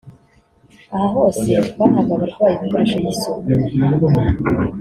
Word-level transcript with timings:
Aha 0.93 1.07
hose 1.13 1.51
twahaga 1.69 2.11
abarwayi 2.15 2.53
ibikoresho 2.55 2.95
y’isuku 3.03 3.49